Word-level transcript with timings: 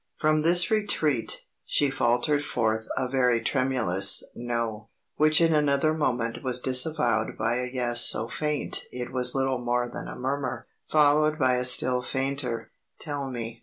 From 0.19 0.41
this 0.41 0.71
retreat, 0.71 1.45
she 1.63 1.91
faltered 1.91 2.43
forth 2.43 2.87
a 2.97 3.07
very 3.07 3.39
tremulous 3.39 4.23
No, 4.33 4.89
which 5.17 5.39
in 5.39 5.53
another 5.53 5.93
moment 5.93 6.41
was 6.41 6.59
disavowed 6.59 7.37
by 7.37 7.57
a 7.57 7.69
Yes 7.71 8.01
so 8.03 8.27
faint 8.27 8.85
it 8.91 9.13
was 9.13 9.35
little 9.35 9.59
more 9.63 9.91
than 9.93 10.07
a 10.07 10.15
murmur, 10.17 10.65
followed 10.89 11.37
by 11.37 11.53
a 11.53 11.63
still 11.63 12.01
fainter, 12.01 12.71
Tell 12.97 13.29
me. 13.29 13.59